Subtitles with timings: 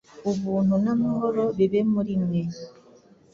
[0.31, 2.41] Ubuntu n’amahoro bibe muri mwe,